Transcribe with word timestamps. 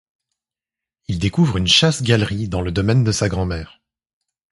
Il 1.09 1.19
découvre 1.19 1.57
une 1.57 1.67
chasse-galerie 1.67 2.47
dans 2.49 2.61
le 2.61 2.71
domaine 2.71 3.03
de 3.03 3.11
sa 3.11 3.29
grand-mère. 3.29 3.79